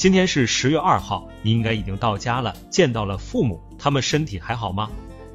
[0.00, 4.88] 今天是十月二号，你应该已经到家了，见到了父母，他们身体还好吗？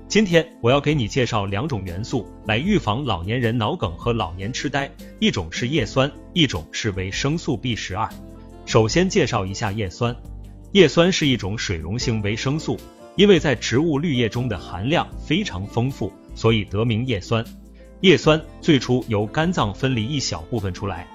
[0.08, 4.90] 今天我要给你介绍两种元素来预防老年人脑梗和老年痴呆，
[5.20, 8.10] 一种是叶酸，一种是维生素 B 十二。
[8.65, 10.15] 首先介绍一下叶酸，
[10.72, 12.76] 叶酸是一种水溶性维生素，
[13.16, 17.45] 因为在植物绿叶中的含量非常丰富，所以得名叶酸。
[18.02, 21.07] 叶酸最初由肝脏分离一小部分出来。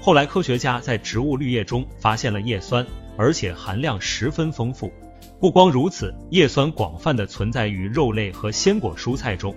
[0.00, 4.92] 后来，科学家在植物绿叶中发现了叶酸，而且含量十分丰富。
[5.40, 9.54] 不光如此，叶酸广泛的存在于肉类和鲜果蔬菜中。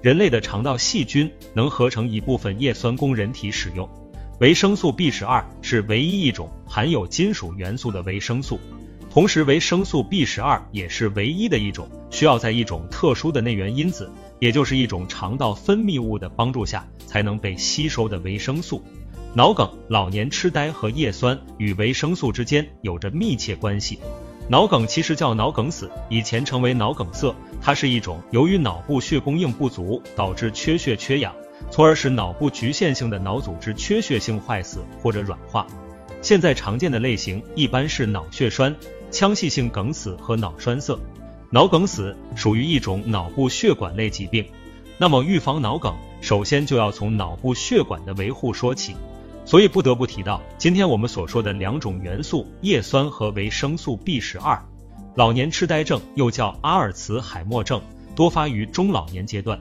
[0.00, 3.88] 人类的肠道细菌能合成一部分叶酸供人体使用。
[4.40, 8.58] 维生素 B 十二是唯一一种含有金属元素的维生素，
[9.08, 18.82] 同时维生素 B 十二也是唯一的一种需要在一种特殊的内源因子，也就是一种肠道分泌物的帮助下才能被吸收的维生素。
[19.34, 23.98] 脑梗、老年痴呆和叶酸与维生素之间有着密切关系。
[24.46, 31.34] 脑梗其实叫脑梗死，以前称为脑梗塞，它是一种由于脑部血供应不足导致缺血缺氧，
[31.70, 35.66] 从而使脑部局限性的脑组织缺血性坏死或者软化。
[36.20, 38.76] 现在常见的类型一般是脑血栓、
[39.10, 40.98] 腔隙性梗死和脑栓塞。
[41.48, 44.44] 脑梗死属于一种脑部血管类疾病。
[44.98, 48.94] 那么预防脑梗，首先就要从脑部血管的维护说起。
[49.44, 54.62] 所以不得不提到今天我们所说的两种元素叶酸和维生素 B 十二。
[55.14, 57.82] 老年痴呆症又叫阿尔茨海默症，
[58.16, 59.60] 多发于中老年阶段。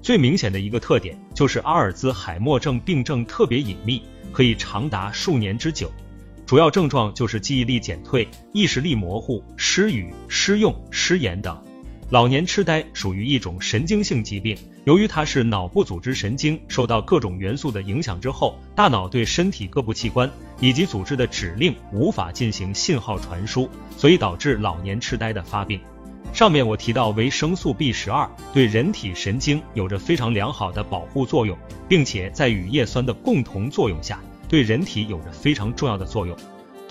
[0.00, 4.02] 最明显的一个特点就是阿尔兹海默症病症特别隐秘，
[4.32, 5.90] 可以长达数年之久。
[6.46, 11.56] 主要症状就是记忆力减退、意识力模糊、失语、失用、失言等。
[12.12, 25.80] 老年痴呆属于一种神经性疾病，由于它是脑部组织神经受到各种元素的影响之后，大脑对身体各部器官以及组织的指令无法进行信号传输，所以导致老年痴呆的发病。
[26.34, 31.56] 上面我提到维生素 B 十二对人体神经有着非常良好的保护作用，
[31.88, 36.36] 并且在与叶酸的共同作用下，对人体有着非常重要的作用。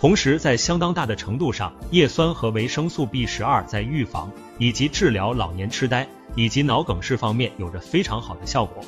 [0.01, 8.83] 同时，在相当大的程度上，叶酸和维生素 B 十二在预防以及治疗老年痴呆以及脑梗视方面有着非常好的效果。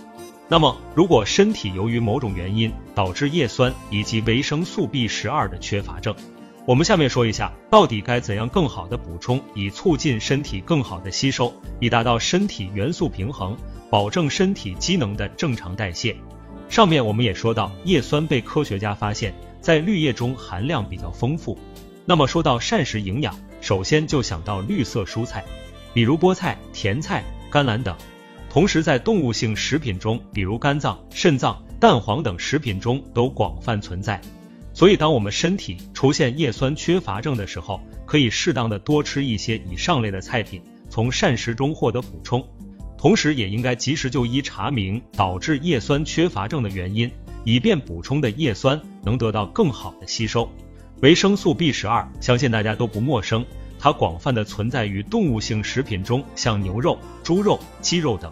[0.47, 6.15] 那么，如果身体由于某种原因导致叶酸以及维生素 B 十二的缺乏症，
[6.65, 13.55] 我们下面说一下到底该怎样更好的补充，以促进身体更好的吸收，以达到身体元素平衡，
[13.87, 16.15] 保证身体机能的正常代谢。
[16.69, 19.31] 上面我们也说到，叶酸被科学家发现。
[19.63, 21.57] 在绿叶中含量比较丰富，
[22.05, 25.41] 那么说到膳食营养，首先就想到绿色蔬菜，
[25.93, 27.95] 比如菠菜、甜菜、甘蓝等。
[28.49, 34.19] 同时，在动物性食品中，比如肝脏、肾脏、蛋黄等食品中都广泛存在。
[34.73, 42.45] 所以，当我们身体出现叶酸缺乏症的时候，可以适当的多吃一些以上类的菜品，从膳食中获得补充。
[42.97, 47.09] 同时，也应该及时就医查明导致叶酸缺乏症的原因。
[47.43, 50.49] 以便补充的叶酸能得到更好的吸收。
[51.01, 53.45] 维生素 B 十二，相信大家都不陌生，
[53.77, 58.31] 它广泛的存在于动物性食品中，像牛肉、猪肉、鸡肉等，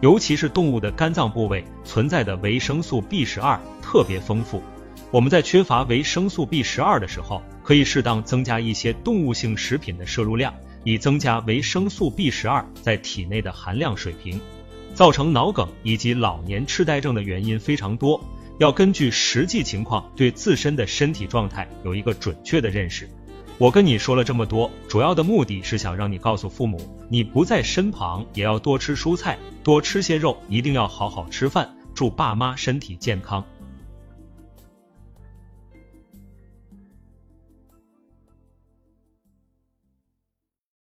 [0.00, 4.62] 尤其是动物的肝脏部位存在的维生素 B 十二特别丰富。
[5.10, 14.40] 我们在缺乏维生素 B 十二的时候，可以适当增加一些动物性食品的摄入量，以增加维生素 B 十二在体内的含量水平。
[14.94, 18.18] 造成脑梗以及老年痴呆症的原因非常多。
[18.58, 23.08] 要根据实际情况对自身的身体状态有一个准确的认识。
[23.58, 26.78] 我跟你说了这么多，主要的目的是想让你告诉父母，
[27.08, 31.74] 你不在身旁也要多吃蔬菜，多吃些肉，一定要好好吃饭。
[31.94, 33.42] 祝爸妈身体健康。